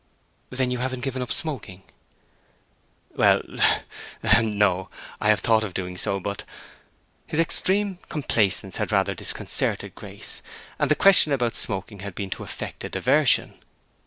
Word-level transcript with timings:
"Then 0.49 0.71
you 0.71 0.79
haven't 0.79 1.01
given 1.01 1.21
up 1.21 1.31
smoking?" 1.31 1.83
"Well—ahem—no. 3.15 4.89
I 5.21 5.29
have 5.29 5.41
thought 5.41 5.63
of 5.63 5.75
doing 5.75 5.95
so, 5.95 6.19
but—" 6.19 6.43
His 7.27 7.39
extreme 7.39 7.99
complacence 8.09 8.77
had 8.77 8.91
rather 8.91 9.13
disconcerted 9.13 9.93
Grace, 9.93 10.41
and 10.79 10.89
the 10.89 10.95
question 10.95 11.33
about 11.33 11.53
smoking 11.53 11.99
had 11.99 12.15
been 12.15 12.31
to 12.31 12.43
effect 12.43 12.83
a 12.83 12.89
diversion. 12.89 13.59